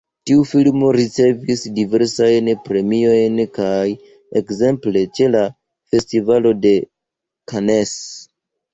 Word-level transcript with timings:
Tiu 0.27 0.43
filmo 0.51 0.87
ricevis 0.95 1.65
diversajn 1.75 2.49
premiojn 2.69 3.37
kiaj 3.59 3.85
ekzemple 4.43 5.07
ĉe 5.21 5.31
la 5.37 5.47
Festivalo 5.95 6.59
de 6.67 6.77
Cannes. 7.55 7.99